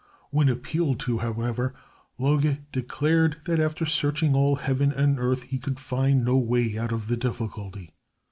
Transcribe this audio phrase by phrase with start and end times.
[0.31, 1.75] When appealed to, however,
[2.17, 6.91] Loge declared that after searching all heaven and earth, he could find no way out
[6.91, 7.93] of the difficulty.